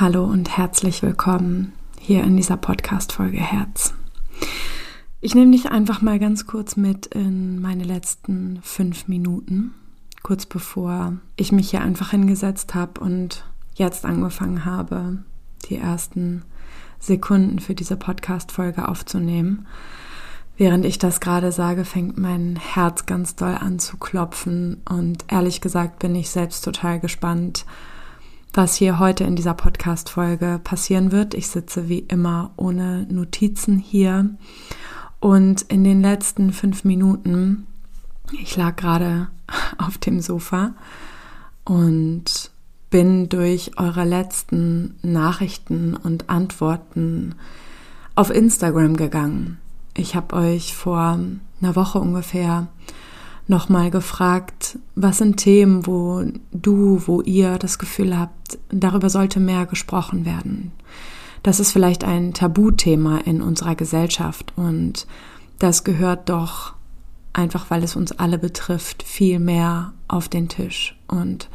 [0.00, 3.94] Hallo und herzlich willkommen hier in dieser Podcast-Folge Herz.
[5.20, 9.74] Ich nehme dich einfach mal ganz kurz mit in meine letzten fünf Minuten,
[10.22, 15.24] kurz bevor ich mich hier einfach hingesetzt habe und jetzt angefangen habe,
[15.68, 16.44] die ersten
[17.00, 19.66] Sekunden für diese Podcast-Folge aufzunehmen.
[20.56, 25.60] Während ich das gerade sage, fängt mein Herz ganz doll an zu klopfen und ehrlich
[25.60, 27.66] gesagt bin ich selbst total gespannt,
[28.52, 31.34] was hier heute in dieser Podcast-Folge passieren wird.
[31.34, 34.30] Ich sitze wie immer ohne Notizen hier
[35.20, 37.66] und in den letzten fünf Minuten,
[38.32, 39.28] ich lag gerade
[39.78, 40.74] auf dem Sofa
[41.64, 42.50] und
[42.90, 47.34] bin durch eure letzten Nachrichten und Antworten
[48.14, 49.58] auf Instagram gegangen.
[49.94, 51.18] Ich habe euch vor
[51.60, 52.68] einer Woche ungefähr
[53.48, 59.66] nochmal gefragt, was sind Themen, wo du, wo ihr das Gefühl habt, darüber sollte mehr
[59.66, 60.72] gesprochen werden.
[61.42, 65.06] Das ist vielleicht ein Tabuthema in unserer Gesellschaft und
[65.58, 66.74] das gehört doch
[67.32, 70.96] einfach, weil es uns alle betrifft, viel mehr auf den Tisch.
[71.06, 71.48] Und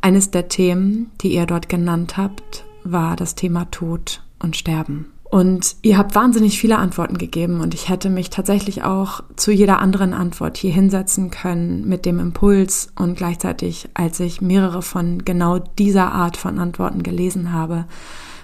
[0.00, 5.06] eines der Themen, die ihr dort genannt habt, war das Thema Tod und Sterben.
[5.32, 9.78] Und ihr habt wahnsinnig viele Antworten gegeben und ich hätte mich tatsächlich auch zu jeder
[9.78, 15.58] anderen Antwort hier hinsetzen können mit dem Impuls und gleichzeitig, als ich mehrere von genau
[15.58, 17.86] dieser Art von Antworten gelesen habe,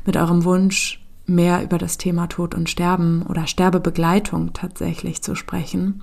[0.07, 6.03] mit eurem Wunsch, mehr über das Thema Tod und Sterben oder Sterbebegleitung tatsächlich zu sprechen,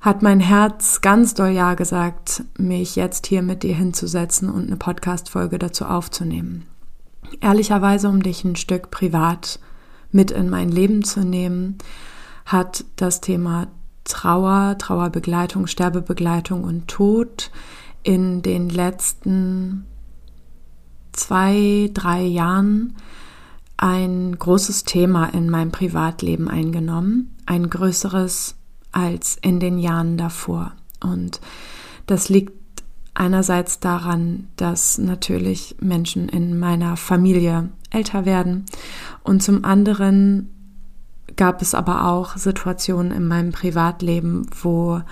[0.00, 4.76] hat mein Herz ganz doll Ja gesagt, mich jetzt hier mit dir hinzusetzen und eine
[4.76, 6.66] Podcast-Folge dazu aufzunehmen
[7.40, 9.58] ehrlicherweise, um dich ein Stück privat
[10.10, 11.78] mit in mein Leben zu nehmen,
[12.44, 13.68] hat das Thema
[14.04, 17.50] Trauer, Trauerbegleitung, Sterbebegleitung und Tod
[18.02, 19.86] in den letzten
[21.12, 22.96] zwei, drei Jahren
[23.76, 28.56] ein großes Thema in meinem Privatleben eingenommen, ein größeres
[28.92, 30.72] als in den Jahren davor.
[31.00, 31.40] Und
[32.06, 32.61] das liegt
[33.14, 38.64] Einerseits daran, dass natürlich Menschen in meiner Familie älter werden
[39.22, 40.48] und zum anderen
[41.36, 45.02] gab es aber auch Situationen in meinem Privatleben, wo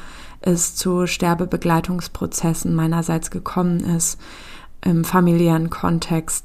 [0.41, 4.19] es zu Sterbebegleitungsprozessen meinerseits gekommen ist,
[4.83, 6.45] im familiären Kontext,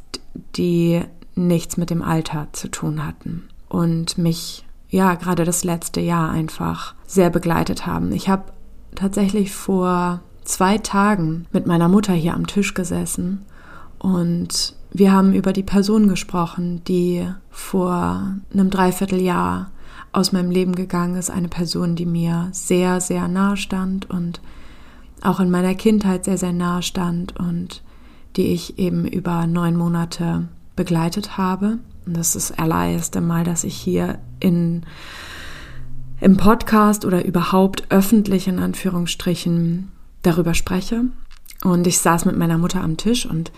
[0.55, 1.03] die
[1.35, 6.95] nichts mit dem Alter zu tun hatten und mich ja gerade das letzte Jahr einfach
[7.05, 8.11] sehr begleitet haben.
[8.11, 8.43] Ich habe
[8.95, 13.45] tatsächlich vor zwei Tagen mit meiner Mutter hier am Tisch gesessen
[13.99, 19.71] und wir haben über die Person gesprochen, die vor einem Dreivierteljahr
[20.13, 21.29] aus meinem Leben gegangen ist.
[21.29, 24.39] Eine Person, die mir sehr, sehr nahe stand und
[25.21, 27.83] auch in meiner Kindheit sehr, sehr nahe stand und
[28.37, 31.79] die ich eben über neun Monate begleitet habe.
[32.05, 34.85] Und das ist das allererste Mal, dass ich hier in,
[36.21, 39.91] im Podcast oder überhaupt öffentlich in Anführungsstrichen
[40.25, 41.05] darüber spreche.
[41.63, 43.51] Und ich saß mit meiner Mutter am Tisch und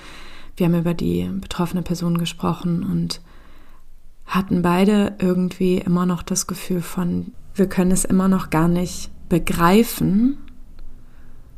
[0.55, 3.21] wir haben über die betroffene Person gesprochen und
[4.25, 9.09] hatten beide irgendwie immer noch das Gefühl von, wir können es immer noch gar nicht
[9.29, 10.37] begreifen,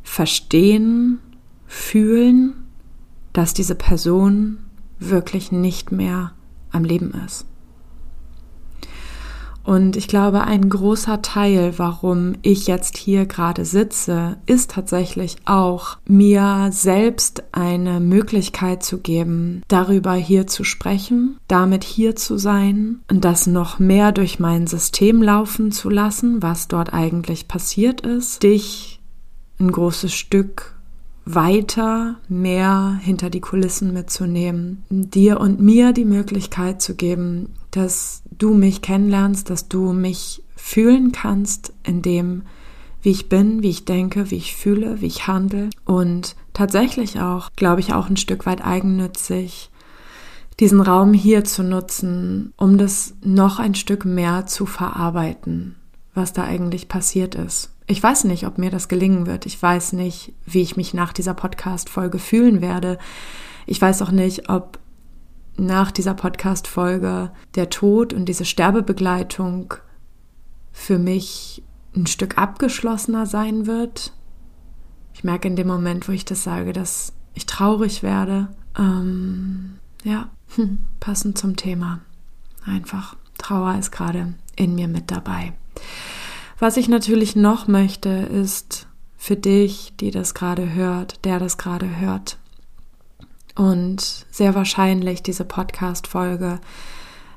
[0.04, 1.20] verstehen,
[1.66, 2.54] fühlen,
[3.34, 4.58] dass diese Person
[5.00, 6.34] wirklich nicht mehr
[6.72, 7.46] am Leben ist.
[9.70, 16.00] Und ich glaube, ein großer Teil, warum ich jetzt hier gerade sitze, ist tatsächlich auch,
[16.08, 23.24] mir selbst eine Möglichkeit zu geben, darüber hier zu sprechen, damit hier zu sein und
[23.24, 29.00] das noch mehr durch mein System laufen zu lassen, was dort eigentlich passiert ist, dich
[29.60, 30.74] ein großes Stück
[31.26, 38.56] weiter, mehr hinter die Kulissen mitzunehmen, dir und mir die Möglichkeit zu geben, dass du
[38.56, 42.44] mich kennenlernst, dass du mich fühlen kannst in dem,
[43.02, 47.50] wie ich bin, wie ich denke, wie ich fühle, wie ich handle und tatsächlich auch,
[47.56, 49.70] glaube ich, auch ein Stück weit eigennützig,
[50.60, 55.76] diesen Raum hier zu nutzen, um das noch ein Stück mehr zu verarbeiten,
[56.14, 57.72] was da eigentlich passiert ist.
[57.88, 59.46] Ich weiß nicht, ob mir das gelingen wird.
[59.46, 63.00] Ich weiß nicht, wie ich mich nach dieser Podcast-Folge fühlen werde.
[63.66, 64.78] Ich weiß auch nicht, ob
[65.60, 69.74] nach dieser Podcast-Folge der Tod und diese Sterbebegleitung
[70.72, 71.64] für mich
[71.96, 74.14] ein Stück abgeschlossener sein wird.
[75.14, 78.48] Ich merke in dem Moment, wo ich das sage, dass ich traurig werde.
[78.78, 82.00] Ähm, ja, hm, passend zum Thema.
[82.66, 85.54] Einfach, Trauer ist gerade in mir mit dabei.
[86.60, 92.00] Was ich natürlich noch möchte, ist für dich, die das gerade hört, der das gerade
[92.00, 92.38] hört,
[93.56, 96.60] und sehr wahrscheinlich diese Podcast-Folge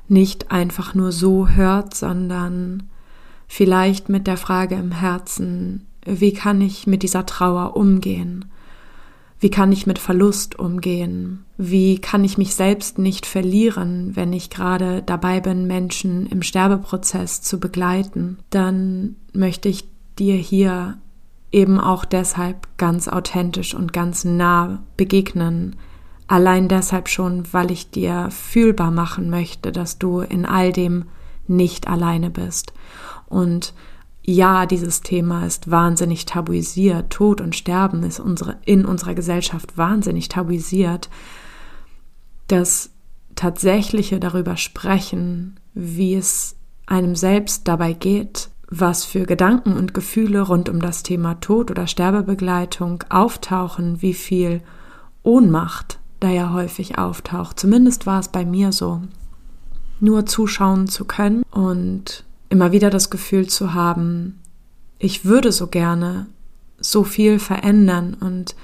[0.07, 2.89] nicht einfach nur so hört, sondern
[3.47, 8.45] vielleicht mit der Frage im Herzen, wie kann ich mit dieser Trauer umgehen?
[9.39, 11.43] Wie kann ich mit Verlust umgehen?
[11.57, 17.41] Wie kann ich mich selbst nicht verlieren, wenn ich gerade dabei bin, Menschen im Sterbeprozess
[17.41, 18.37] zu begleiten?
[18.49, 19.85] Dann möchte ich
[20.17, 20.97] dir hier
[21.51, 25.75] eben auch deshalb ganz authentisch und ganz nah begegnen.
[26.33, 31.05] Allein deshalb schon, weil ich dir fühlbar machen möchte, dass du in all dem
[31.45, 32.73] nicht alleine bist.
[33.27, 33.75] Und
[34.23, 37.11] ja, dieses Thema ist wahnsinnig tabuisiert.
[37.11, 41.07] Tod und Sterben ist unsere, in unserer Gesellschaft wahnsinnig tabuisiert.
[42.47, 42.89] Das
[43.35, 46.55] tatsächliche darüber sprechen, wie es
[46.87, 51.85] einem selbst dabei geht, was für Gedanken und Gefühle rund um das Thema Tod oder
[51.85, 54.63] Sterbebegleitung auftauchen, wie viel
[55.21, 57.59] Ohnmacht da ja häufig auftaucht.
[57.59, 59.01] Zumindest war es bei mir so.
[59.99, 64.39] Nur zuschauen zu können und immer wieder das Gefühl zu haben,
[64.99, 66.27] ich würde so gerne
[66.79, 68.55] so viel verändern und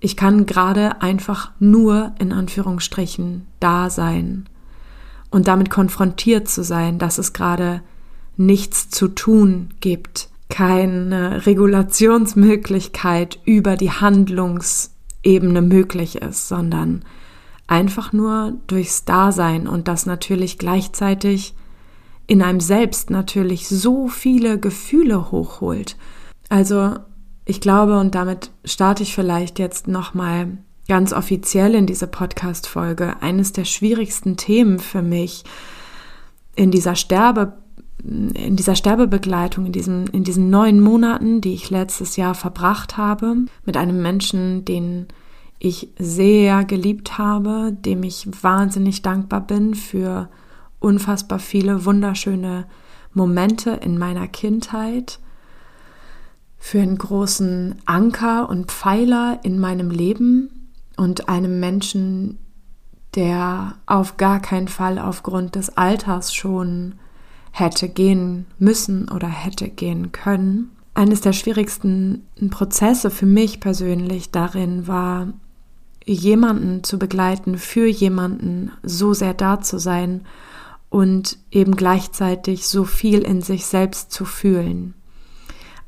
[0.00, 4.48] ich kann gerade einfach nur in Anführungsstrichen da sein
[5.30, 7.82] und damit konfrontiert zu sein, dass es gerade
[8.36, 13.90] nichts zu tun gibt, keine Regulationsmöglichkeit über die
[15.24, 17.04] Handlungsebene möglich ist, sondern
[17.66, 21.54] einfach nur durchs Dasein und das natürlich gleichzeitig
[22.26, 25.96] in einem selbst natürlich so viele Gefühle hochholt.
[26.48, 26.96] Also
[27.44, 30.58] ich glaube, und damit starte ich vielleicht jetzt nochmal
[30.88, 35.44] ganz offiziell in diese Podcast-Folge, eines der schwierigsten Themen für mich
[36.56, 37.58] in dieser Sterbe,
[38.02, 43.36] in dieser Sterbebegleitung, in diesen, in diesen neun Monaten, die ich letztes Jahr verbracht habe,
[43.64, 45.06] mit einem Menschen, den
[45.58, 50.28] ich sehr geliebt habe, dem ich wahnsinnig dankbar bin für
[50.78, 52.66] unfassbar viele wunderschöne
[53.12, 55.18] Momente in meiner Kindheit,
[56.56, 62.38] für einen großen Anker und Pfeiler in meinem Leben und einem Menschen,
[63.14, 66.94] der auf gar keinen Fall aufgrund des Alters schon
[67.50, 70.70] hätte gehen müssen oder hätte gehen können.
[70.94, 75.28] Eines der schwierigsten Prozesse für mich persönlich darin war,
[76.04, 80.22] jemanden zu begleiten, für jemanden so sehr da zu sein
[80.88, 84.94] und eben gleichzeitig so viel in sich selbst zu fühlen.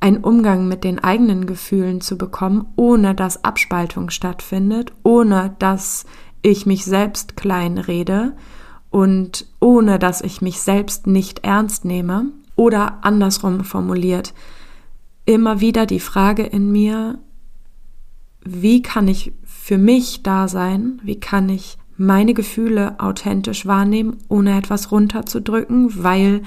[0.01, 6.07] Ein Umgang mit den eigenen Gefühlen zu bekommen, ohne dass Abspaltung stattfindet, ohne dass
[6.43, 8.33] ich mich selbst klein rede
[8.93, 14.35] und ohne dass ich mich selbst nicht ernst nehme oder andersrum formuliert,
[15.25, 17.19] immer wieder die Frage in mir,
[18.45, 21.01] wie kann ich für mich da sein?
[21.03, 26.43] Wie kann ich meine Gefühle authentisch wahrnehmen, ohne etwas runterzudrücken, weil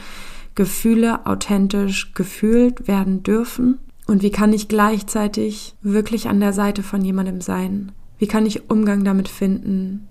[0.53, 3.79] Gefühle authentisch gefühlt werden dürfen?
[4.05, 7.91] Und wie kann ich gleichzeitig wirklich an der Seite von jemandem sein?
[8.19, 10.07] Wie kann ich Umgang damit finden,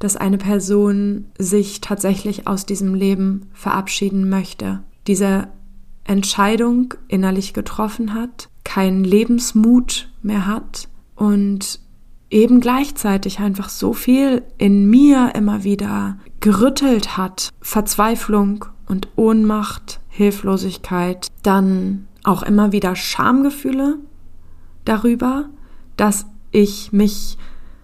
[0.00, 4.82] dass eine Person sich tatsächlich aus diesem Leben verabschieden möchte?
[5.06, 5.48] Diese
[6.04, 11.78] Entscheidung innerlich getroffen hat, keinen Lebensmut mehr hat und
[12.30, 17.50] eben gleichzeitig einfach so viel in mir immer wieder gerüttelt hat.
[17.60, 23.98] Verzweiflung und Ohnmacht, Hilflosigkeit, dann auch immer wieder Schamgefühle
[24.84, 25.48] darüber,
[25.96, 27.36] dass ich mich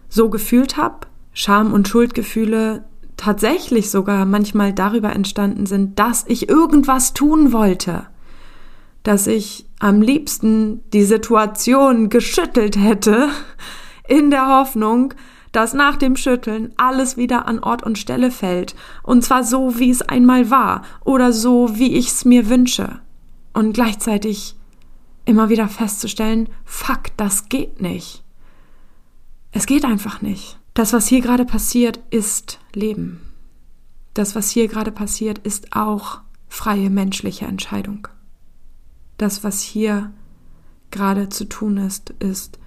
[0.09, 1.07] so gefühlt habe.
[1.39, 2.87] Scham- und Schuldgefühle
[3.19, 8.07] tatsächlich sogar manchmal darüber entstanden sind, dass ich irgendwas tun wollte,
[9.03, 13.29] dass ich am liebsten die Situation geschüttelt hätte
[14.09, 15.13] in der Hoffnung,
[15.53, 19.91] dass nach dem Schütteln alles wieder an Ort und Stelle fällt, und zwar so, wie
[19.91, 23.01] es einmal war, oder so, wie ich es mir wünsche.
[23.53, 24.57] Und gleichzeitig
[25.27, 28.25] immer wieder festzustellen, fuck, das geht nicht.
[29.53, 30.59] Es geht einfach nicht.
[30.77, 33.23] Das, was hier gerade passiert, ist Leben.
[34.13, 38.09] Das, was hier gerade passiert, ist auch freie menschliche Entscheidung.
[39.17, 40.13] Das, was hier
[40.91, 42.59] gerade zu tun ist, ist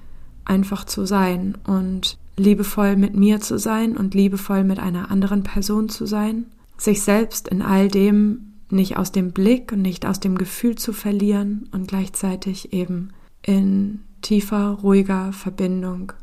[0.43, 5.87] einfach zu sein und liebevoll mit mir zu sein und liebevoll mit einer anderen Person
[5.87, 6.45] zu sein,
[6.79, 10.93] sich selbst in all dem nicht aus dem Blick und nicht aus dem Gefühl zu
[10.93, 13.11] verlieren und gleichzeitig eben
[13.43, 16.13] in tiefer, ruhiger Verbindung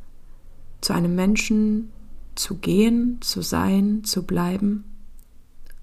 [0.87, 1.91] zu einem Menschen
[2.37, 4.85] zu gehen, zu sein, zu bleiben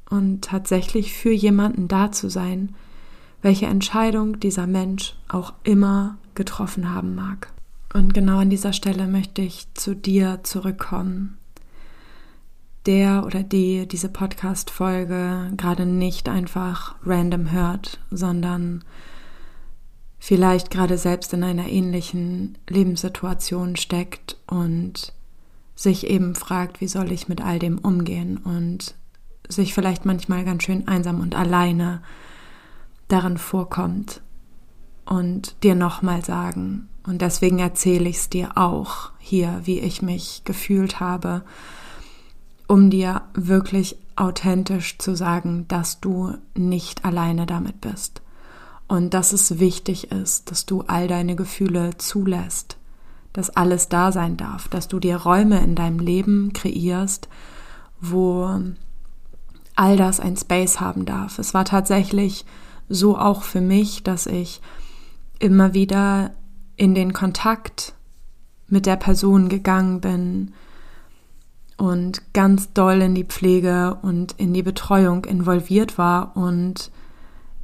[0.10, 2.74] und tatsächlich für jemanden da zu sein,
[3.42, 7.52] welche Entscheidung dieser Mensch auch immer getroffen haben mag.
[7.94, 11.38] Und genau an dieser Stelle möchte ich zu dir zurückkommen.
[12.86, 18.86] Der oder die diese Podcast-Folge gerade nicht einfach random hört, sondern
[20.26, 25.12] vielleicht gerade selbst in einer ähnlichen Lebenssituation steckt und
[25.76, 28.96] sich eben fragt, wie soll ich mit all dem umgehen und
[29.50, 32.02] sich vielleicht manchmal ganz schön einsam und alleine
[33.10, 34.22] darin vorkommt
[35.06, 36.88] und dir nochmal sagen.
[37.06, 41.44] Und deswegen erzähle ich es dir auch hier, wie ich mich gefühlt habe,
[42.70, 48.23] um dir wirklich authentisch zu sagen, dass du nicht alleine damit bist.
[48.88, 52.78] Und dass es wichtig ist, dass du all deine Gefühle zulässt,
[53.32, 57.28] dass alles da sein darf, dass du dir Räume in deinem Leben kreierst,
[58.00, 58.60] wo
[59.76, 61.40] all das ein Space haben darf.
[61.40, 62.46] Es war tatsächlich
[62.90, 64.62] so auch für mich, dass ich
[65.40, 66.32] immer wieder
[66.76, 67.94] in den Kontakt
[68.68, 70.54] mit der Person gegangen bin
[71.78, 76.92] und ganz doll in die Pflege und in die Betreuung involviert war und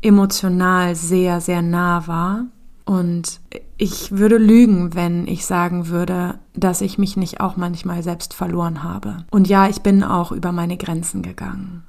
[0.02, 2.46] emotional sehr, sehr nah war.
[2.86, 3.40] Und
[3.78, 8.84] ich würde lügen, wenn ich sagen würde, dass ich mich nicht auch manchmal selbst verloren
[8.84, 9.26] habe.
[9.30, 11.84] Und ja, ich bin auch über meine Grenzen gegangen.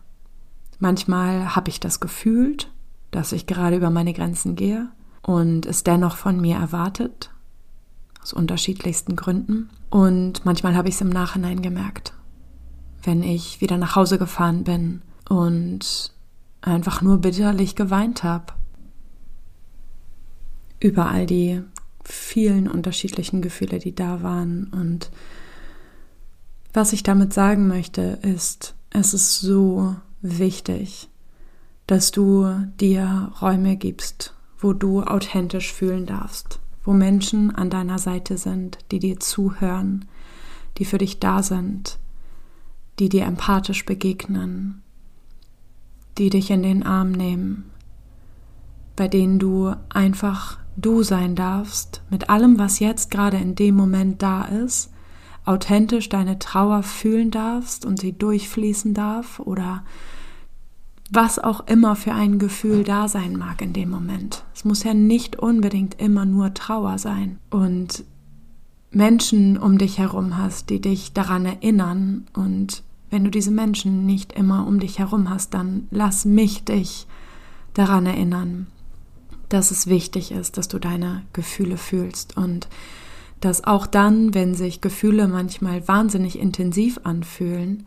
[0.79, 2.71] Manchmal habe ich das gefühlt,
[3.11, 4.89] dass ich gerade über meine Grenzen gehe
[5.23, 7.31] und es dennoch von mir erwartet,
[8.23, 9.71] aus unterschiedlichsten Gründen.
[9.91, 12.15] Und manchmal habe ich es im Nachhinein gemerkt,
[13.03, 16.13] wenn ich wieder nach Hause gefahren bin und
[16.63, 18.53] einfach nur bitterlich geweint habe
[20.81, 21.63] über all die
[22.05, 24.65] vielen unterschiedlichen Gefühle, die da waren.
[24.73, 25.11] Und
[26.73, 31.09] was ich damit sagen möchte, ist, es ist so wichtig,
[31.87, 32.47] dass du
[32.81, 38.99] dir Räume gibst, wo du authentisch fühlen darfst, wo Menschen an deiner Seite sind, die
[38.99, 40.07] dir zuhören,
[40.79, 41.99] die für dich da sind,
[42.99, 44.83] die dir empathisch begegnen,
[46.21, 47.71] die dich in den Arm nehmen,
[48.95, 54.23] bei denen du einfach du sein darfst, mit allem, was jetzt gerade in dem Moment
[54.23, 54.93] da ist,
[55.47, 59.83] authentisch deine Trauer fühlen darfst und sie durchfließen darf oder
[61.11, 64.45] was auch immer für ein Gefühl da sein mag in dem Moment.
[64.55, 67.39] Es muss ja nicht unbedingt immer nur Trauer sein.
[67.49, 68.05] Und
[68.91, 72.27] Menschen um dich herum hast, die dich daran erinnern.
[72.35, 77.07] Und wenn du diese Menschen nicht immer um dich herum hast, dann lass mich dich
[77.75, 78.69] daran erinnern,
[79.49, 82.69] dass es wichtig ist, dass du deine Gefühle fühlst und
[83.41, 87.87] dass auch dann, wenn sich Gefühle manchmal wahnsinnig intensiv anfühlen,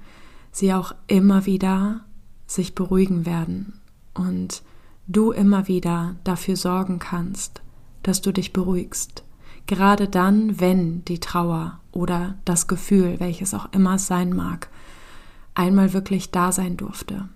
[0.51, 2.01] sie auch immer wieder
[2.47, 3.79] sich beruhigen werden
[4.13, 4.61] und
[5.07, 7.61] du immer wieder dafür sorgen kannst,
[8.03, 9.23] dass du dich beruhigst.
[9.65, 14.69] Gerade dann, wenn die Trauer oder das Gefühl, welches auch immer es sein mag,
[15.55, 17.29] einmal wirklich da sein durfte.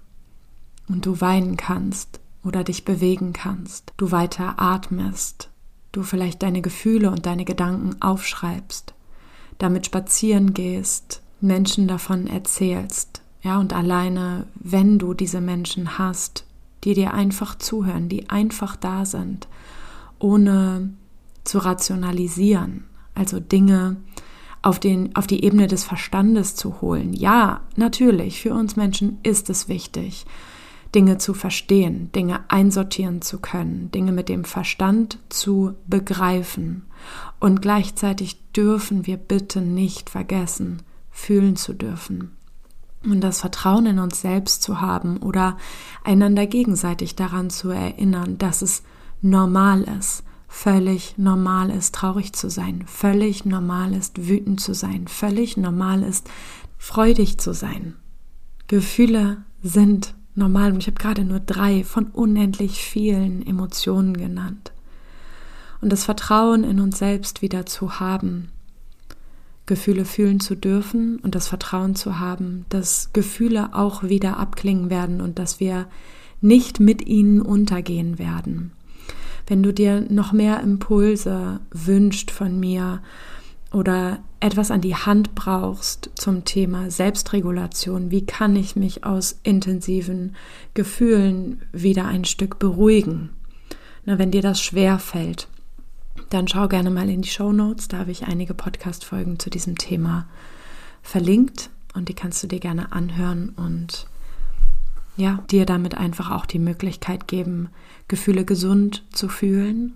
[0.87, 5.49] Und du weinen kannst oder dich bewegen kannst, du weiter atmest,
[5.91, 8.93] du vielleicht deine Gefühle und deine Gedanken aufschreibst,
[9.57, 16.45] damit spazieren gehst, Menschen davon erzählst, ja, und alleine, wenn du diese Menschen hast,
[16.83, 19.47] die dir einfach zuhören, die einfach da sind,
[20.19, 20.89] ohne
[21.43, 23.97] zu rationalisieren, also Dinge
[24.61, 27.13] auf, den, auf die Ebene des Verstandes zu holen.
[27.13, 30.25] Ja, natürlich, für uns Menschen ist es wichtig,
[30.95, 36.85] Dinge zu verstehen, Dinge einsortieren zu können, Dinge mit dem Verstand zu begreifen.
[37.39, 42.37] Und gleichzeitig dürfen wir bitte nicht vergessen, fühlen zu dürfen
[43.03, 45.57] und das Vertrauen in uns selbst zu haben oder
[46.03, 48.83] einander gegenseitig daran zu erinnern, dass es
[49.21, 55.57] normal ist, völlig normal ist, traurig zu sein, völlig normal ist, wütend zu sein, völlig
[55.57, 56.29] normal ist,
[56.77, 57.95] freudig zu sein.
[58.67, 64.71] Gefühle sind normal und ich habe gerade nur drei von unendlich vielen Emotionen genannt.
[65.81, 68.49] Und das Vertrauen in uns selbst wieder zu haben,
[69.65, 75.21] Gefühle fühlen zu dürfen und das Vertrauen zu haben, dass Gefühle auch wieder abklingen werden
[75.21, 75.87] und dass wir
[76.39, 78.71] nicht mit ihnen untergehen werden.
[79.47, 83.01] Wenn du dir noch mehr Impulse wünscht von mir
[83.71, 90.35] oder etwas an die Hand brauchst zum Thema Selbstregulation, wie kann ich mich aus intensiven
[90.73, 93.29] Gefühlen wieder ein Stück beruhigen?
[94.05, 95.47] Na, wenn dir das schwer fällt,
[96.29, 97.87] dann schau gerne mal in die Show Notes.
[97.87, 100.27] Da habe ich einige Podcast-Folgen zu diesem Thema
[101.01, 104.07] verlinkt und die kannst du dir gerne anhören und
[105.17, 107.69] ja, dir damit einfach auch die Möglichkeit geben,
[108.07, 109.95] Gefühle gesund zu fühlen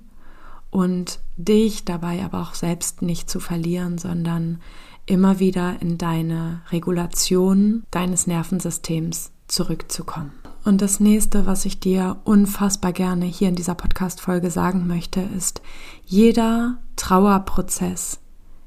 [0.71, 4.59] und dich dabei aber auch selbst nicht zu verlieren, sondern
[5.05, 10.31] immer wieder in deine Regulation deines Nervensystems zurückzukommen.
[10.63, 15.61] Und das nächste, was ich dir unfassbar gerne hier in dieser Podcast-Folge sagen möchte, ist,
[16.05, 18.19] jeder Trauerprozess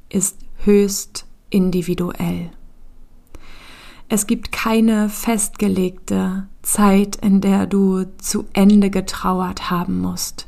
[0.09, 2.51] ist höchst individuell.
[4.09, 10.47] Es gibt keine festgelegte Zeit, in der du zu Ende getrauert haben musst.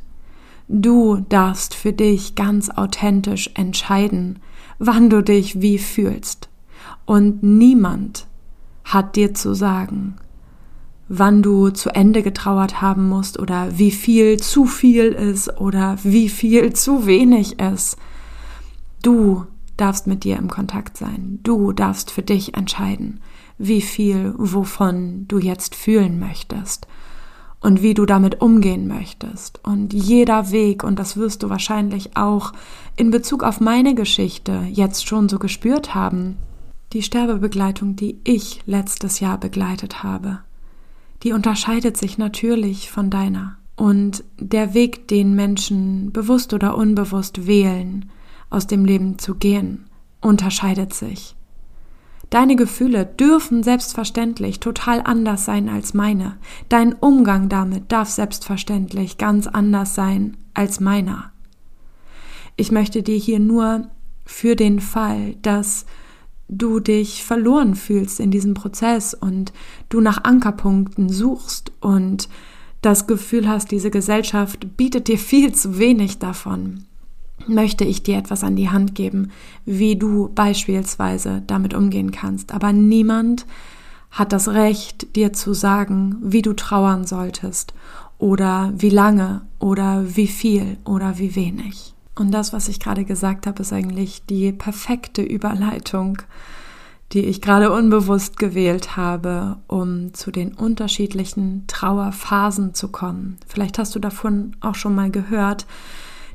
[0.67, 4.39] Du darfst für dich ganz authentisch entscheiden,
[4.79, 6.49] wann du dich wie fühlst.
[7.05, 8.27] Und niemand
[8.83, 10.17] hat dir zu sagen,
[11.09, 16.29] wann du zu Ende getrauert haben musst oder wie viel zu viel ist oder wie
[16.29, 17.97] viel zu wenig ist.
[19.01, 19.45] Du
[19.77, 21.39] darfst mit dir im Kontakt sein.
[21.43, 23.21] Du darfst für dich entscheiden,
[23.57, 26.87] wie viel wovon du jetzt fühlen möchtest
[27.59, 29.59] und wie du damit umgehen möchtest.
[29.63, 32.53] Und jeder Weg, und das wirst du wahrscheinlich auch
[32.95, 36.37] in Bezug auf meine Geschichte jetzt schon so gespürt haben,
[36.93, 40.39] die Sterbebegleitung, die ich letztes Jahr begleitet habe,
[41.23, 43.57] die unterscheidet sich natürlich von deiner.
[43.75, 48.09] Und der Weg, den Menschen bewusst oder unbewusst wählen,
[48.49, 49.85] aus dem Leben zu gehen,
[50.21, 51.35] unterscheidet sich.
[52.29, 56.37] Deine Gefühle dürfen selbstverständlich total anders sein als meine.
[56.67, 61.31] Dein Umgang damit darf selbstverständlich ganz anders sein als meiner.
[62.57, 63.89] Ich möchte dir hier nur
[64.25, 65.85] für den Fall, dass
[66.49, 69.53] du dich verloren fühlst in diesem Prozess und
[69.89, 72.29] du nach Ankerpunkten suchst und
[72.81, 76.85] das Gefühl hast, diese Gesellschaft bietet dir viel zu wenig davon,
[77.47, 79.31] möchte ich dir etwas an die Hand geben,
[79.65, 82.53] wie du beispielsweise damit umgehen kannst.
[82.53, 83.45] Aber niemand
[84.11, 87.73] hat das Recht, dir zu sagen, wie du trauern solltest
[88.17, 91.93] oder wie lange oder wie viel oder wie wenig.
[92.15, 96.17] Und das, was ich gerade gesagt habe, ist eigentlich die perfekte Überleitung,
[97.13, 103.37] die ich gerade unbewusst gewählt habe, um zu den unterschiedlichen Trauerphasen zu kommen.
[103.47, 105.65] Vielleicht hast du davon auch schon mal gehört,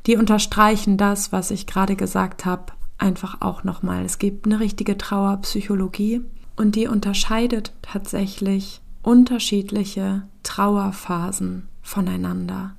[0.05, 4.05] die unterstreichen das, was ich gerade gesagt habe, einfach auch nochmal.
[4.05, 6.21] Es gibt eine richtige Trauerpsychologie
[6.55, 12.75] und die unterscheidet tatsächlich unterschiedliche Trauerphasen voneinander.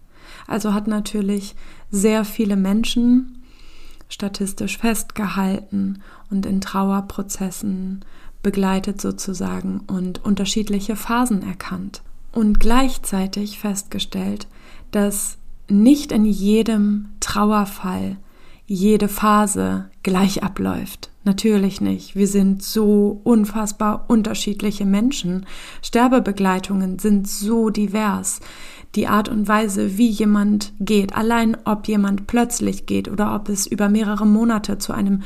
[0.46, 1.54] Also hat natürlich
[1.90, 3.42] sehr viele Menschen
[4.08, 8.04] statistisch festgehalten und in Trauerprozessen
[8.42, 14.46] begleitet sozusagen und unterschiedliche Phasen erkannt und gleichzeitig festgestellt,
[14.90, 18.16] dass nicht in jedem Trauerfall
[18.66, 21.10] jede Phase gleich abläuft.
[21.24, 22.16] Natürlich nicht.
[22.16, 25.46] Wir sind so unfassbar unterschiedliche Menschen.
[25.82, 28.40] Sterbebegleitungen sind so divers.
[28.94, 33.66] Die Art und Weise, wie jemand geht, allein ob jemand plötzlich geht oder ob es
[33.66, 35.22] über mehrere Monate zu einem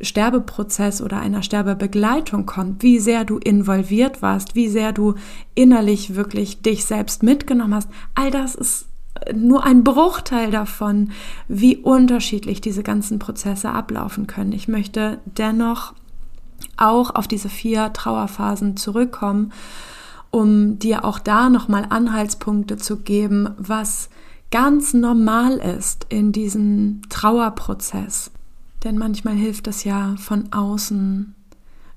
[0.00, 5.14] Sterbeprozess oder einer Sterbebegleitung kommt, wie sehr du involviert warst, wie sehr du
[5.54, 8.86] innerlich wirklich dich selbst mitgenommen hast, all das ist
[9.34, 11.12] nur ein Bruchteil davon,
[11.48, 14.52] wie unterschiedlich diese ganzen Prozesse ablaufen können.
[14.52, 15.94] Ich möchte dennoch
[16.76, 19.52] auch auf diese vier Trauerphasen zurückkommen,
[20.30, 24.08] um dir auch da nochmal Anhaltspunkte zu geben, was
[24.50, 28.30] ganz normal ist in diesem Trauerprozess.
[28.84, 31.34] Denn manchmal hilft es ja von außen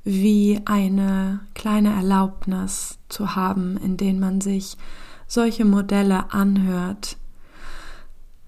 [0.04, 4.78] wie eine kleine Erlaubnis zu haben, in denen man sich
[5.28, 7.18] solche Modelle anhört,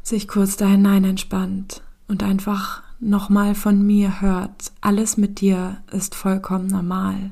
[0.04, 6.16] sich kurz da hinein entspannt und einfach nochmal von mir hört, alles mit dir ist
[6.16, 7.32] vollkommen normal,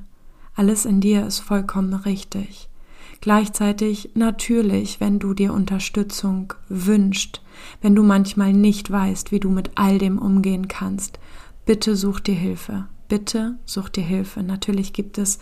[0.56, 2.70] alles in dir ist vollkommen richtig.
[3.22, 7.42] Gleichzeitig natürlich, wenn du dir Unterstützung wünscht,
[7.82, 11.18] wenn du manchmal nicht weißt, wie du mit all dem umgehen kannst,
[11.66, 12.86] bitte such dir Hilfe.
[13.08, 14.44] Bitte such dir Hilfe.
[14.44, 15.40] Natürlich gibt es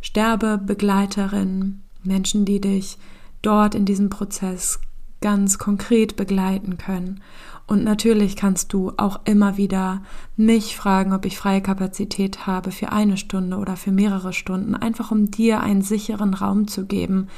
[0.00, 2.98] Sterbebegleiterinnen, Menschen, die dich
[3.42, 4.80] dort in diesem Prozess
[5.20, 7.20] ganz konkret begleiten können.
[7.66, 10.02] Und natürlich kannst du auch immer wieder
[10.36, 15.12] mich fragen, ob ich freie Kapazität habe für eine Stunde oder für mehrere Stunden, einfach
[15.12, 17.28] um dir einen sicheren Raum zu geben,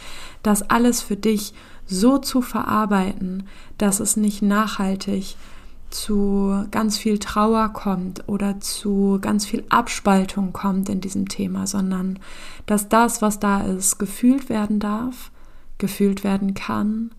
[0.43, 1.53] das alles für dich
[1.87, 5.37] so zu verarbeiten, dass es nicht nachhaltig
[5.91, 12.19] zu ganz viel Trauer kommt oder zu ganz viel Abspaltung kommt in diesem Thema, sondern
[12.65, 15.32] dass das, was da ist, gefühlt werden darf
[15.83, 17.11] gefühlt werden kann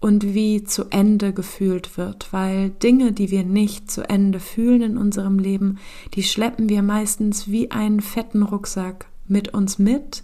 [0.00, 4.96] und wie zu Ende gefühlt wird, weil Dinge, die wir nicht zu Ende fühlen in
[4.96, 5.78] unserem Leben,
[6.14, 10.22] die schleppen wir meistens wie einen fetten Rucksack mit uns mit,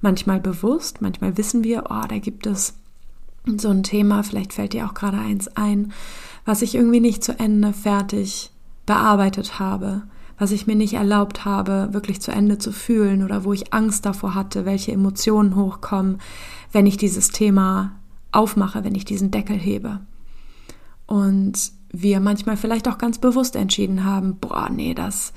[0.00, 2.74] manchmal bewusst, manchmal wissen wir, oh, da gibt es
[3.46, 5.92] so ein Thema, vielleicht fällt dir auch gerade eins ein,
[6.44, 8.50] was ich irgendwie nicht zu Ende fertig
[8.86, 10.02] bearbeitet habe,
[10.38, 14.04] was ich mir nicht erlaubt habe, wirklich zu Ende zu fühlen oder wo ich Angst
[14.06, 16.18] davor hatte, welche Emotionen hochkommen,
[16.72, 17.92] wenn ich dieses Thema
[18.32, 20.00] aufmache, wenn ich diesen Deckel hebe.
[21.06, 25.32] Und wir manchmal vielleicht auch ganz bewusst entschieden haben, boah, nee, das,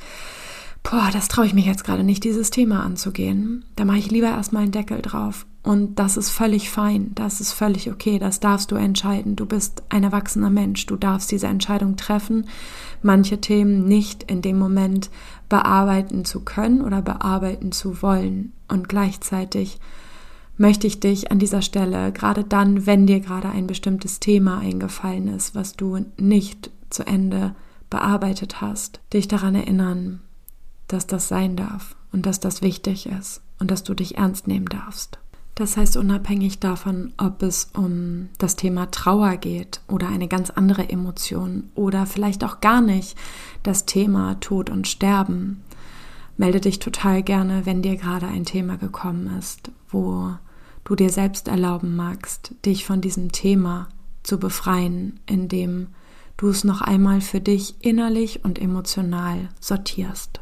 [0.90, 3.66] boah, das traue ich mich jetzt gerade nicht, dieses Thema anzugehen.
[3.76, 5.46] Da mache ich lieber erstmal einen Deckel drauf.
[5.64, 9.36] Und das ist völlig fein, das ist völlig okay, das darfst du entscheiden.
[9.36, 12.48] Du bist ein erwachsener Mensch, du darfst diese Entscheidung treffen,
[13.02, 15.10] manche Themen nicht in dem Moment
[15.50, 18.54] bearbeiten zu können oder bearbeiten zu wollen.
[18.70, 19.80] Und gleichzeitig
[20.56, 25.28] möchte ich dich an dieser Stelle, gerade dann, wenn dir gerade ein bestimmtes Thema eingefallen
[25.28, 27.56] ist, was du nicht zu Ende
[27.90, 30.22] bearbeitet hast, dich daran erinnern,
[30.88, 34.68] dass das sein darf und dass das wichtig ist und dass du dich ernst nehmen
[34.68, 35.20] darfst.
[35.56, 40.88] Das heißt, unabhängig davon, ob es um das Thema Trauer geht oder eine ganz andere
[40.90, 43.18] Emotion oder vielleicht auch gar nicht
[43.64, 45.64] das Thema Tod und Sterben,
[46.38, 50.32] melde dich total gerne, wenn dir gerade ein Thema gekommen ist, wo
[50.84, 53.90] du dir selbst erlauben magst, dich von diesem Thema
[54.22, 55.88] zu befreien, indem
[56.38, 60.40] du es noch einmal für dich innerlich und emotional sortierst.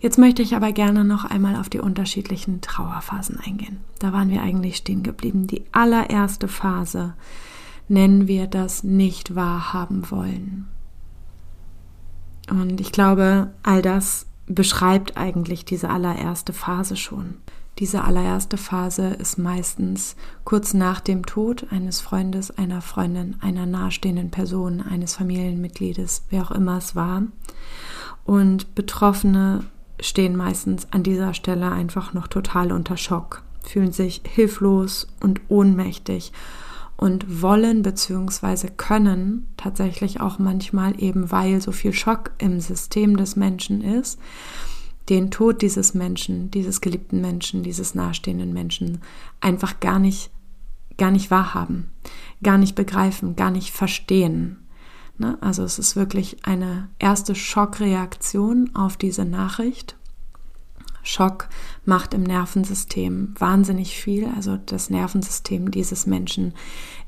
[0.00, 3.80] Jetzt möchte ich aber gerne noch einmal auf die unterschiedlichen Trauerphasen eingehen.
[3.98, 5.46] Da waren wir eigentlich stehen geblieben.
[5.46, 7.14] Die allererste Phase
[7.88, 10.68] nennen wir das nicht wahrhaben wollen.
[12.48, 17.34] Und ich glaube, all das beschreibt eigentlich diese allererste Phase schon.
[17.80, 20.14] Diese allererste Phase ist meistens
[20.44, 26.50] kurz nach dem Tod eines Freundes, einer Freundin, einer nahestehenden Person, eines Familienmitgliedes, wer auch
[26.50, 27.22] immer es war.
[28.24, 29.64] Und Betroffene
[29.98, 36.32] stehen meistens an dieser Stelle einfach noch total unter Schock, fühlen sich hilflos und ohnmächtig
[36.98, 38.68] und wollen bzw.
[38.76, 44.18] können tatsächlich auch manchmal eben, weil so viel Schock im System des Menschen ist,
[45.10, 49.02] den Tod dieses Menschen, dieses geliebten Menschen, dieses nahestehenden Menschen
[49.40, 50.30] einfach gar nicht,
[50.96, 51.90] gar nicht wahrhaben,
[52.42, 54.68] gar nicht begreifen, gar nicht verstehen.
[55.18, 55.36] Ne?
[55.40, 59.96] Also es ist wirklich eine erste Schockreaktion auf diese Nachricht.
[61.02, 61.48] Schock
[61.84, 64.28] macht im Nervensystem wahnsinnig viel.
[64.36, 66.54] Also das Nervensystem dieses Menschen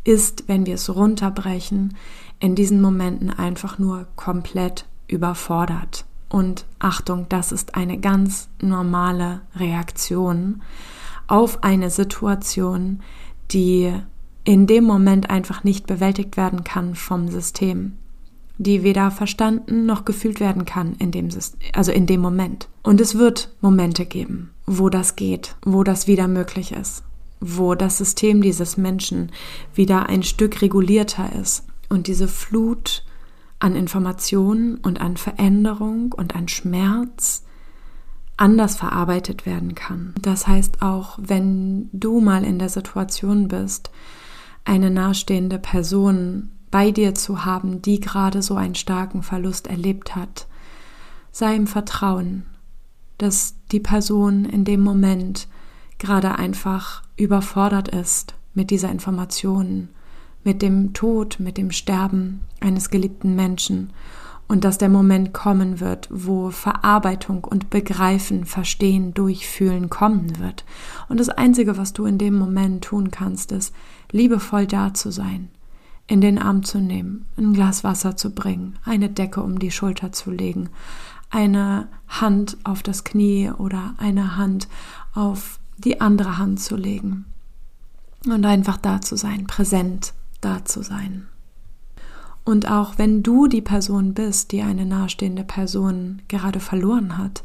[0.02, 1.96] ist, wenn wir es runterbrechen,
[2.40, 6.04] in diesen Momenten einfach nur komplett überfordert.
[6.32, 10.62] Und Achtung, das ist eine ganz normale Reaktion
[11.28, 13.00] auf eine Situation,
[13.50, 13.92] die
[14.44, 17.98] in dem Moment einfach nicht bewältigt werden kann vom System
[18.58, 21.28] die weder verstanden noch gefühlt werden kann in dem,
[21.72, 22.68] also in dem Moment.
[22.82, 27.02] Und es wird Momente geben, wo das geht, wo das wieder möglich ist,
[27.40, 29.32] wo das System dieses Menschen
[29.74, 33.04] wieder ein Stück regulierter ist und diese Flut
[33.62, 37.44] an Informationen und an Veränderung und an Schmerz
[38.36, 40.14] anders verarbeitet werden kann.
[40.20, 43.92] Das heißt auch, wenn du mal in der Situation bist,
[44.64, 50.48] eine nahestehende Person bei dir zu haben, die gerade so einen starken Verlust erlebt hat.
[51.30, 52.44] Sei im Vertrauen,
[53.18, 55.46] dass die Person in dem Moment
[55.98, 59.88] gerade einfach überfordert ist mit dieser Information,
[60.44, 63.90] mit dem Tod, mit dem Sterben eines geliebten Menschen
[64.48, 70.64] und dass der Moment kommen wird, wo Verarbeitung und Begreifen, Verstehen, Durchfühlen kommen wird.
[71.08, 73.74] Und das Einzige, was du in dem Moment tun kannst, ist,
[74.10, 75.48] liebevoll da zu sein,
[76.06, 80.12] in den Arm zu nehmen, ein Glas Wasser zu bringen, eine Decke um die Schulter
[80.12, 80.68] zu legen,
[81.30, 84.68] eine Hand auf das Knie oder eine Hand
[85.14, 87.24] auf die andere Hand zu legen
[88.26, 90.12] und einfach da zu sein, präsent
[90.44, 91.28] da zu sein.
[92.44, 97.42] Und auch wenn du die Person bist, die eine nahestehende Person gerade verloren hat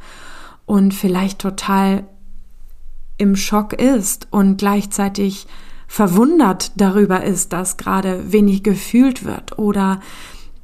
[0.66, 2.06] und vielleicht total
[3.18, 5.48] im Schock ist und gleichzeitig
[5.88, 10.02] verwundert darüber ist, dass gerade wenig gefühlt wird oder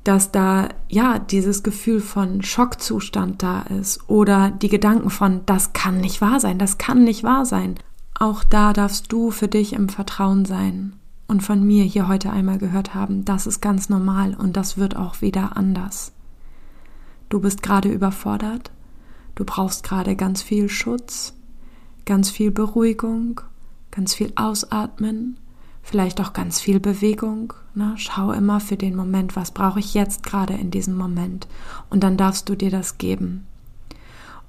[0.04, 6.02] dass da ja dieses Gefühl von Schockzustand da ist oder die Gedanken von das kann
[6.02, 7.76] nicht wahr sein, das kann nicht wahr sein.
[8.20, 10.94] Auch da darfst du für dich im Vertrauen sein
[11.28, 14.96] und von mir hier heute einmal gehört haben, das ist ganz normal und das wird
[14.96, 16.12] auch wieder anders.
[17.30, 18.72] Du bist gerade überfordert,
[19.36, 21.34] du brauchst gerade ganz viel Schutz,
[22.06, 23.42] ganz viel Beruhigung
[23.94, 25.38] ganz viel ausatmen,
[25.82, 27.54] vielleicht auch ganz viel Bewegung.
[27.76, 27.94] Ne?
[27.98, 31.48] Schau immer für den Moment, was brauche ich jetzt gerade in diesem Moment.
[31.90, 33.46] Und dann darfst du dir das geben.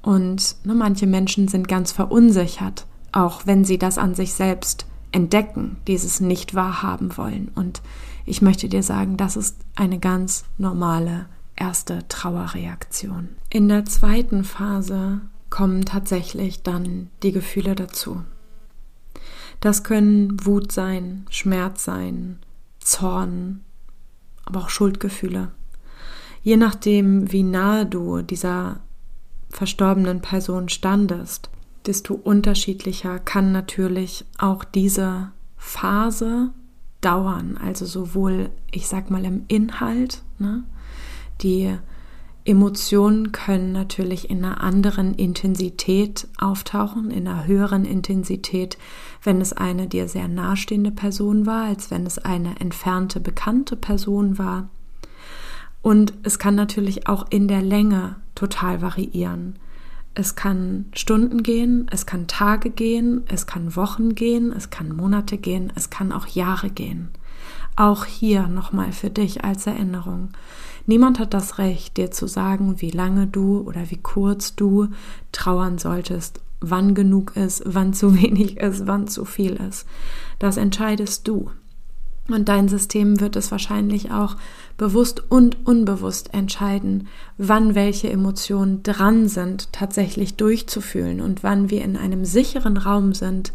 [0.03, 5.77] Und ne, manche Menschen sind ganz verunsichert, auch wenn sie das an sich selbst entdecken,
[5.87, 7.53] dieses nicht wahrhaben wollen.
[7.55, 7.83] Und
[8.27, 13.29] ich möchte dir sagen, das ist eine ganz normale erste Trauerreaktion.
[13.49, 18.25] In der zweiten Phase kommen tatsächlich dann die Gefühle dazu.
[19.61, 22.41] Das können Wut sein, Schmerz sein,
[22.81, 23.61] Zorn,
[24.45, 25.53] aber auch Schuldgefühle.
[26.43, 28.81] Je nachdem, wie nahe du dieser
[29.49, 31.51] verstorbenen Person standest,
[31.87, 36.53] desto unterschiedlicher kann natürlich auch diese Phase
[37.01, 37.59] dauern.
[37.63, 40.65] Also sowohl, ich sag mal, im Inhalt, ne?
[41.43, 41.77] die
[42.47, 48.77] Emotionen können natürlich in einer anderen Intensität auftauchen, in einer höheren Intensität,
[49.23, 54.37] wenn es eine dir sehr nahestehende Person war, als wenn es eine entfernte, bekannte Person
[54.37, 54.69] war.
[55.81, 59.59] Und es kann natürlich auch in der Länge total variieren.
[60.15, 65.39] Es kann Stunden gehen, es kann Tage gehen, es kann Wochen gehen, es kann Monate
[65.39, 67.09] gehen, es kann auch Jahre gehen.
[67.75, 70.29] Auch hier nochmal für dich als Erinnerung.
[70.87, 74.89] Niemand hat das Recht, dir zu sagen, wie lange du oder wie kurz du
[75.33, 79.87] trauern solltest, wann genug ist, wann zu wenig ist, wann zu viel ist.
[80.39, 81.51] Das entscheidest du.
[82.29, 84.37] Und dein System wird es wahrscheinlich auch
[84.77, 87.09] bewusst und unbewusst entscheiden,
[87.39, 93.53] wann welche Emotionen dran sind, tatsächlich durchzufühlen und wann wir in einem sicheren Raum sind,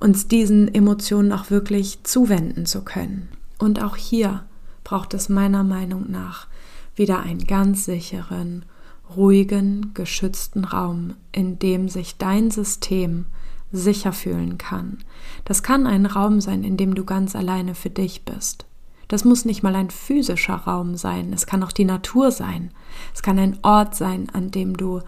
[0.00, 3.28] uns diesen Emotionen auch wirklich zuwenden zu können.
[3.58, 4.44] Und auch hier
[4.84, 6.46] braucht es meiner Meinung nach
[6.96, 8.64] wieder einen ganz sicheren,
[9.16, 13.26] ruhigen, geschützten Raum, in dem sich dein System
[13.70, 14.98] sicher fühlen kann.
[15.44, 18.66] Das kann ein Raum sein, in dem du ganz alleine für dich bist.
[19.08, 22.70] Das muss nicht mal ein physischer Raum sein, es kann auch die Natur sein.
[23.14, 25.00] Es kann ein Ort sein, an dem du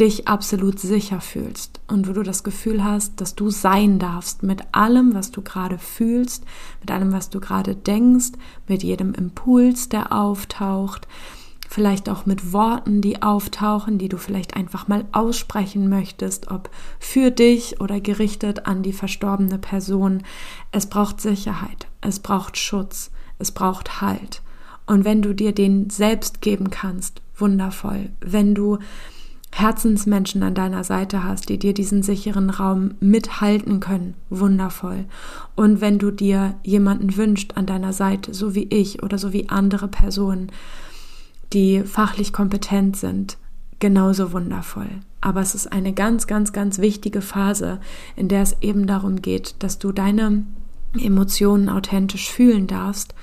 [0.00, 4.62] dich absolut sicher fühlst und wo du das Gefühl hast, dass du sein darfst mit
[4.72, 6.44] allem, was du gerade fühlst,
[6.80, 8.32] mit allem, was du gerade denkst,
[8.66, 11.06] mit jedem Impuls, der auftaucht,
[11.68, 17.30] vielleicht auch mit Worten, die auftauchen, die du vielleicht einfach mal aussprechen möchtest, ob für
[17.30, 20.24] dich oder gerichtet an die verstorbene Person.
[20.72, 23.11] Es braucht Sicherheit, es braucht Schutz,
[23.42, 24.40] es braucht Halt.
[24.86, 28.10] Und wenn du dir den selbst geben kannst, wundervoll.
[28.20, 28.78] Wenn du
[29.54, 35.04] Herzensmenschen an deiner Seite hast, die dir diesen sicheren Raum mithalten können, wundervoll.
[35.54, 39.50] Und wenn du dir jemanden wünscht an deiner Seite, so wie ich oder so wie
[39.50, 40.50] andere Personen,
[41.52, 43.36] die fachlich kompetent sind,
[43.78, 44.88] genauso wundervoll.
[45.20, 47.78] Aber es ist eine ganz, ganz, ganz wichtige Phase,
[48.16, 50.44] in der es eben darum geht, dass du deine
[50.98, 53.14] Emotionen authentisch fühlen darfst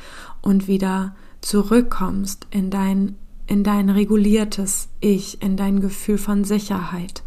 [0.42, 3.16] und wieder zurückkommst in dein,
[3.48, 7.24] in dein reguliertes Ich, in dein Gefühl von Sicherheit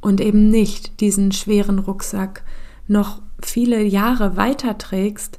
[0.00, 2.44] und eben nicht diesen schweren Rucksack
[2.86, 5.38] noch viele Jahre weiterträgst,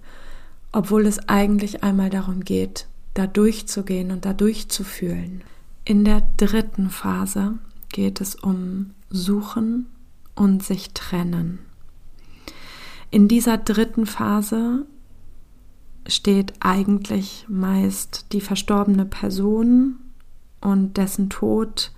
[0.71, 5.41] obwohl es eigentlich einmal darum geht, da durchzugehen und da durchzufühlen.
[5.85, 9.85] In der dritten Phase geht es um Suchen
[10.33, 11.59] und sich trennen.
[13.15, 14.85] In dieser dritten Phase
[16.05, 19.95] steht eigentlich meist die verstorbene Person
[20.59, 21.93] und dessen Tod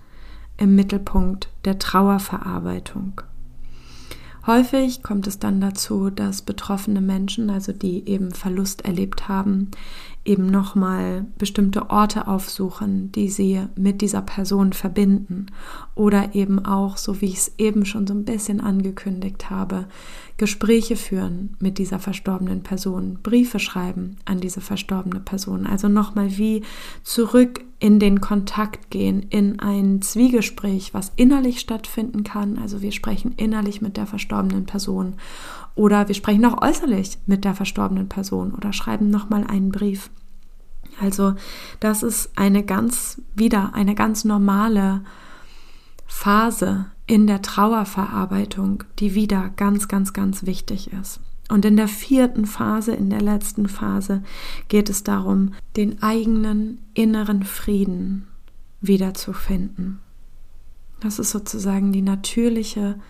[0.58, 3.20] im Mittelpunkt der Trauerverarbeitung.
[4.46, 9.72] Häufig kommt es dann dazu, dass betroffene Menschen, also die eben Verlust erlebt haben,
[10.24, 15.46] eben nochmal bestimmte Orte aufsuchen, die sie mit dieser Person verbinden.
[15.94, 19.84] Oder eben auch, so wie ich es eben schon so ein bisschen angekündigt habe,
[20.38, 25.66] Gespräche führen mit dieser verstorbenen Person, Briefe schreiben an diese verstorbene Person.
[25.66, 26.62] Also nochmal wie
[27.02, 32.56] zurück in den Kontakt gehen, in ein Zwiegespräch, was innerlich stattfinden kann.
[32.56, 35.14] Also wir sprechen innerlich mit der verstorbenen Person
[35.74, 40.08] oder wir sprechen auch äußerlich mit der verstorbenen Person oder schreiben nochmal einen Brief.
[41.00, 41.34] Also
[41.80, 45.02] das ist eine ganz, wieder eine ganz normale
[46.06, 51.20] Phase in der Trauerverarbeitung, die wieder ganz, ganz, ganz wichtig ist.
[51.48, 54.22] Und in der vierten Phase, in der letzten Phase,
[54.68, 58.28] geht es darum, den eigenen inneren Frieden
[58.82, 60.00] wiederzufinden.
[61.00, 63.00] Das ist sozusagen die natürliche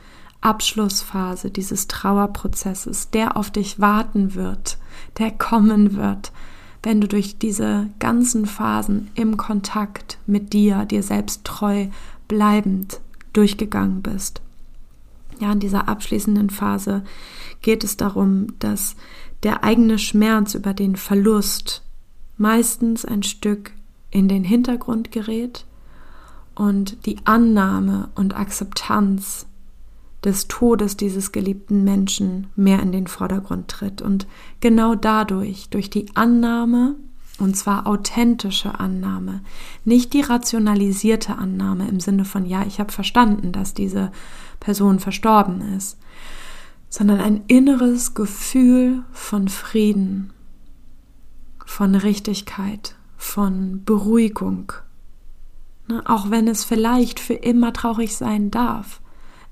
[0.41, 4.79] Abschlussphase dieses Trauerprozesses, der auf dich warten wird,
[5.19, 6.31] der kommen wird,
[6.85, 11.89] wenn du durch diese ganzen Phasen im Kontakt mit dir, dir selbst treu
[12.29, 13.01] bleibend
[13.33, 14.43] durchgegangen bist.
[15.41, 17.05] Ja, in dieser abschließenden Phase
[17.63, 18.97] geht es darum, dass
[19.43, 21.83] der eigene Schmerz über den Verlust
[22.37, 23.73] meistens ein Stück
[24.11, 25.65] in den Hintergrund gerät
[26.55, 29.47] und die Annahme und Akzeptanz
[30.25, 34.03] des Todes dieses geliebten Menschen mehr in den Vordergrund tritt.
[34.03, 34.27] Und
[34.61, 36.97] genau dadurch, durch die Annahme,
[37.39, 39.43] und zwar authentische Annahme,
[39.85, 44.11] nicht die rationalisierte Annahme im Sinne von, ja, ich habe verstanden, dass diese
[44.61, 45.99] Person verstorben ist,
[46.89, 50.33] sondern ein inneres Gefühl von Frieden,
[51.65, 54.73] von Richtigkeit, von Beruhigung.
[55.89, 56.03] Ne?
[56.07, 59.01] Auch wenn es vielleicht für immer traurig sein darf.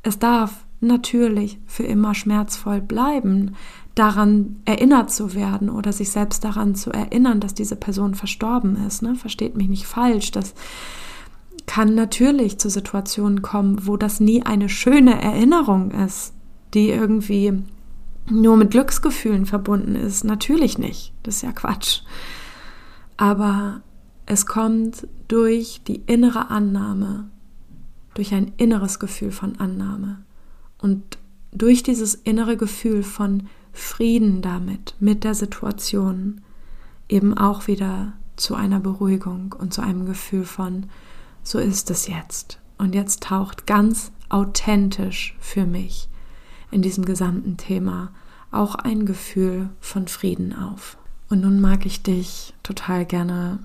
[0.02, 3.56] Es darf natürlich für immer schmerzvoll bleiben,
[3.96, 9.02] daran erinnert zu werden oder sich selbst daran zu erinnern, dass diese Person verstorben ist.
[9.02, 9.16] Ne?
[9.16, 10.30] Versteht mich nicht falsch.
[10.30, 10.54] Das
[11.66, 16.34] kann natürlich zu Situationen kommen, wo das nie eine schöne Erinnerung ist,
[16.74, 17.64] die irgendwie
[18.28, 20.24] nur mit Glücksgefühlen verbunden ist.
[20.24, 21.14] Natürlich nicht.
[21.22, 22.02] Das ist ja Quatsch.
[23.16, 23.80] Aber
[24.26, 27.30] es kommt durch die innere Annahme,
[28.12, 30.18] durch ein inneres Gefühl von Annahme
[30.78, 31.16] und
[31.50, 36.40] durch dieses innere Gefühl von Frieden damit, mit der Situation,
[37.08, 40.86] eben auch wieder zu einer Beruhigung und zu einem Gefühl von,
[41.42, 42.58] so ist es jetzt.
[42.78, 46.08] Und jetzt taucht ganz authentisch für mich
[46.70, 48.10] in diesem gesamten Thema
[48.50, 50.98] auch ein Gefühl von Frieden auf.
[51.28, 53.58] Und nun mag ich dich total gerne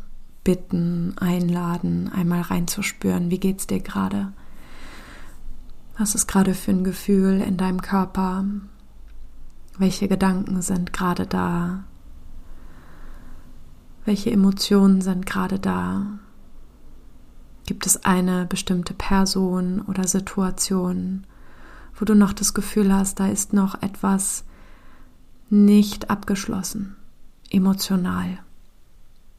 [0.44, 4.34] bitten, einladen, einmal reinzuspüren, wie geht's dir gerade?
[5.98, 8.46] Was ist gerade für ein Gefühl in deinem Körper?
[9.78, 11.84] Welche Gedanken sind gerade da?
[14.06, 16.20] Welche Emotionen sind gerade da?
[17.66, 21.26] Gibt es eine bestimmte Person oder Situation,
[21.96, 24.44] wo du noch das Gefühl hast, da ist noch etwas
[25.50, 26.96] nicht abgeschlossen,
[27.50, 28.40] emotional.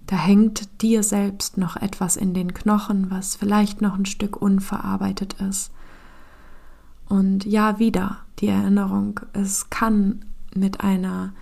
[0.07, 5.35] Da hängt dir selbst noch etwas in den Knochen, was vielleicht noch ein Stück unverarbeitet
[5.35, 5.73] ist.
[7.13, 11.33] Und ja, wieder die Erinnerung, es kann mit einer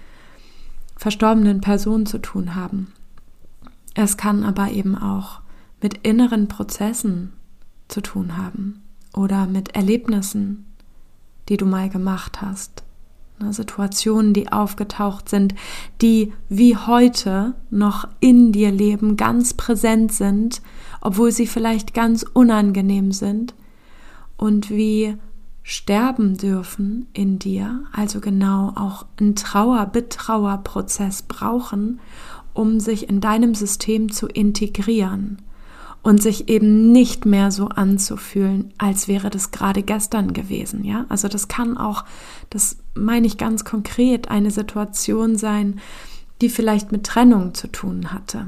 [0.96, 2.92] verstorbenen Person zu tun haben.
[3.94, 5.40] Es kann aber eben auch
[5.80, 7.32] mit inneren Prozessen
[7.88, 8.82] zu tun haben
[9.14, 10.66] oder mit Erlebnissen,
[11.48, 12.82] die du mal gemacht hast
[13.40, 15.54] Ne, Situationen, die aufgetaucht sind,
[16.02, 20.60] die wie heute noch in dir leben, ganz präsent sind,
[21.00, 23.54] obwohl sie vielleicht ganz unangenehm sind
[24.36, 25.16] und wie
[25.62, 32.00] sterben dürfen in dir, also genau auch einen Trauer-Betrauer-Prozess brauchen,
[32.52, 35.38] um sich in deinem System zu integrieren
[36.02, 41.04] und sich eben nicht mehr so anzufühlen, als wäre das gerade gestern gewesen, ja?
[41.08, 42.04] Also das kann auch,
[42.48, 45.78] das meine ich ganz konkret, eine Situation sein,
[46.40, 48.46] die vielleicht mit Trennung zu tun hatte,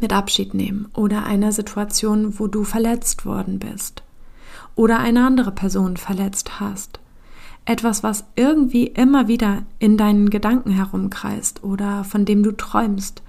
[0.00, 4.03] mit Abschied nehmen oder einer Situation, wo du verletzt worden bist
[4.76, 7.00] oder eine andere Person verletzt hast.
[7.66, 13.22] Etwas, was irgendwie immer wieder in deinen Gedanken herumkreist oder von dem du träumst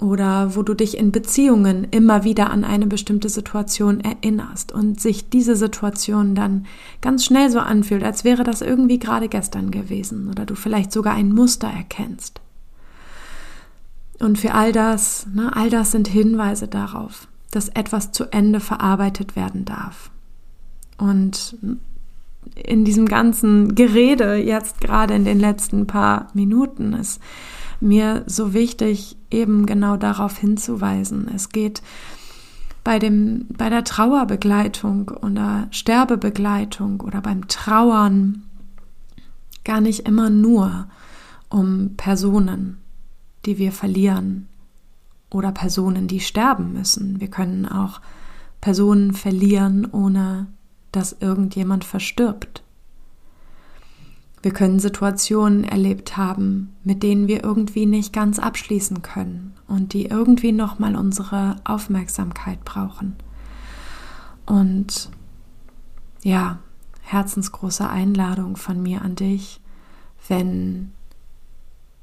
[0.00, 5.28] oder wo du dich in Beziehungen immer wieder an eine bestimmte Situation erinnerst und sich
[5.28, 6.66] diese Situation dann
[7.00, 11.14] ganz schnell so anfühlt, als wäre das irgendwie gerade gestern gewesen oder du vielleicht sogar
[11.14, 12.40] ein Muster erkennst.
[14.20, 19.36] Und für all das, ne, all das sind Hinweise darauf, dass etwas zu Ende verarbeitet
[19.36, 20.10] werden darf.
[20.98, 21.56] Und
[22.54, 27.20] in diesem ganzen Gerede jetzt gerade in den letzten paar Minuten ist
[27.80, 31.30] mir so wichtig, eben genau darauf hinzuweisen.
[31.34, 31.82] Es geht
[32.82, 38.44] bei, dem, bei der Trauerbegleitung oder Sterbebegleitung oder beim Trauern
[39.64, 40.88] gar nicht immer nur
[41.48, 42.78] um Personen,
[43.46, 44.48] die wir verlieren
[45.30, 47.20] oder Personen, die sterben müssen.
[47.20, 48.00] Wir können auch
[48.60, 50.46] Personen verlieren, ohne
[50.92, 52.62] dass irgendjemand verstirbt.
[54.42, 60.06] Wir können Situationen erlebt haben, mit denen wir irgendwie nicht ganz abschließen können und die
[60.06, 63.16] irgendwie nochmal unsere Aufmerksamkeit brauchen.
[64.46, 65.10] Und
[66.22, 66.60] ja,
[67.02, 69.60] herzensgroße Einladung von mir an dich,
[70.28, 70.92] wenn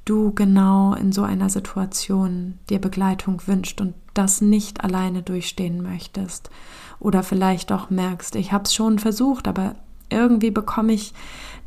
[0.06, 6.50] du genau in so einer Situation dir Begleitung wünscht und das nicht alleine durchstehen möchtest.
[7.00, 9.76] Oder vielleicht auch merkst, ich habe es schon versucht, aber
[10.10, 11.14] irgendwie bekomme ich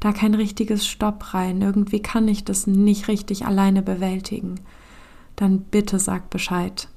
[0.01, 4.61] da kein richtiges Stopp rein, irgendwie kann ich das nicht richtig alleine bewältigen,
[5.37, 6.89] dann bitte sag Bescheid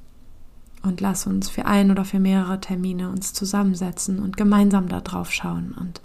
[0.83, 5.31] und lass uns für ein oder für mehrere Termine uns zusammensetzen und gemeinsam da drauf
[5.31, 6.01] schauen und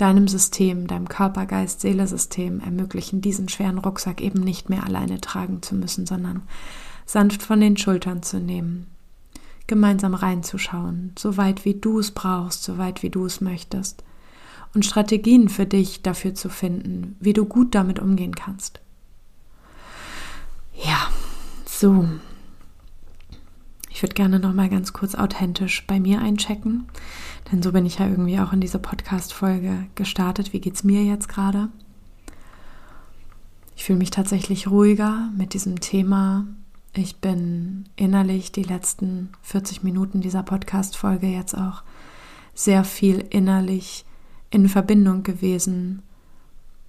[0.00, 5.62] deinem System, deinem Körper, Geist, Seele-System ermöglichen, diesen schweren Rucksack eben nicht mehr alleine tragen
[5.62, 6.42] zu müssen, sondern
[7.06, 8.86] sanft von den Schultern zu nehmen,
[9.66, 14.04] gemeinsam reinzuschauen, so weit wie du es brauchst, so weit wie du es möchtest
[14.74, 18.80] und Strategien für dich dafür zu finden, wie du gut damit umgehen kannst.
[20.74, 21.08] Ja,
[21.66, 22.06] so.
[24.00, 26.86] Ich würde gerne noch mal ganz kurz authentisch bei mir einchecken,
[27.52, 30.54] denn so bin ich ja irgendwie auch in diese Podcast Folge gestartet.
[30.54, 31.68] Wie geht's mir jetzt gerade?
[33.76, 36.46] Ich fühle mich tatsächlich ruhiger mit diesem Thema.
[36.94, 41.82] Ich bin innerlich die letzten 40 Minuten dieser Podcast Folge jetzt auch
[42.54, 44.06] sehr viel innerlich
[44.48, 46.00] in Verbindung gewesen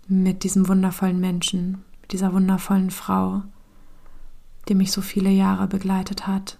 [0.07, 3.41] mit diesem wundervollen Menschen, mit dieser wundervollen Frau,
[4.69, 6.57] die mich so viele Jahre begleitet hat.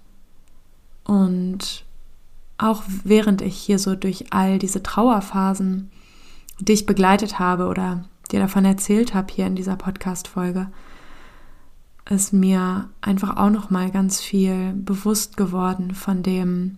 [1.04, 1.86] Und
[2.58, 5.92] auch während ich hier so durch all diese Trauerphasen
[6.60, 10.70] dich begleitet habe oder dir davon erzählt habe hier in dieser Podcast-Folge,
[12.10, 16.78] ist mir einfach auch noch mal ganz viel bewusst geworden von dem,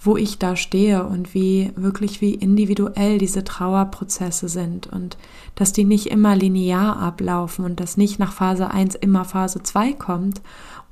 [0.00, 5.16] wo ich da stehe und wie wirklich wie individuell diese Trauerprozesse sind und
[5.54, 9.92] dass die nicht immer linear ablaufen und dass nicht nach Phase 1 immer Phase 2
[9.92, 10.40] kommt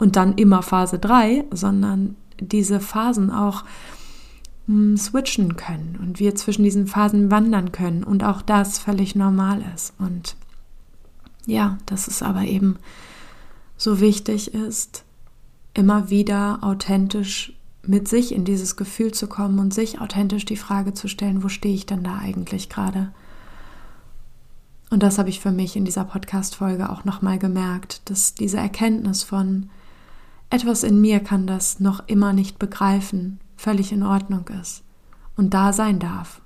[0.01, 3.65] und dann immer Phase 3, sondern diese Phasen auch
[4.67, 9.63] hm, switchen können und wir zwischen diesen Phasen wandern können und auch das völlig normal
[9.75, 10.37] ist und
[11.47, 12.77] ja, dass es aber eben
[13.77, 15.05] so wichtig ist,
[15.75, 17.55] immer wieder authentisch
[17.87, 21.49] mit sich in dieses Gefühl zu kommen und sich authentisch die Frage zu stellen, wo
[21.49, 23.13] stehe ich denn da eigentlich gerade?
[24.91, 29.23] Und das habe ich für mich in dieser Podcast-Folge auch nochmal gemerkt, dass diese Erkenntnis
[29.23, 29.71] von
[30.51, 34.83] etwas in mir kann das noch immer nicht begreifen, völlig in Ordnung ist
[35.37, 36.43] und da sein darf.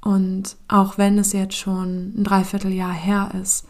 [0.00, 3.66] Und auch wenn es jetzt schon ein Dreivierteljahr her ist,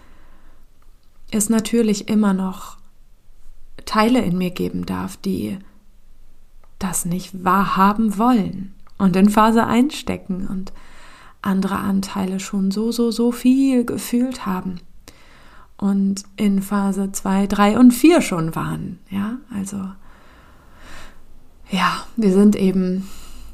[1.31, 2.79] es natürlich immer noch
[3.85, 5.59] Teile in mir geben darf, die
[6.79, 10.73] das nicht wahrhaben wollen und in Phase einstecken und
[11.43, 14.81] andere Anteile schon so, so, so viel gefühlt haben
[15.81, 18.99] und in Phase 2, 3 und 4 schon waren.
[19.09, 19.79] Ja, also
[21.71, 23.09] ja, wir sind eben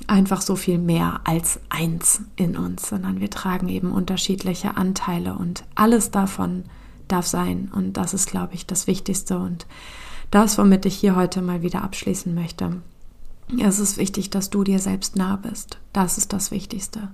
[0.08, 5.64] einfach so viel mehr als eins in uns, sondern wir tragen eben unterschiedliche Anteile und
[5.74, 6.64] alles davon
[7.06, 7.70] darf sein.
[7.72, 9.66] Und das ist, glaube ich, das Wichtigste und
[10.30, 12.82] das, womit ich hier heute mal wieder abschließen möchte.
[13.60, 15.78] Es ist wichtig, dass du dir selbst nah bist.
[15.92, 17.12] Das ist das Wichtigste.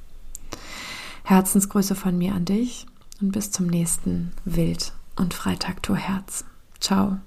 [1.24, 2.86] Herzensgrüße von mir an dich
[3.20, 6.44] und bis zum nächsten Wild- und Freitag Herz.
[6.80, 7.18] Ciao.